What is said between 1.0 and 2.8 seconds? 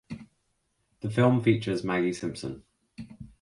The film features Maggie Simpson.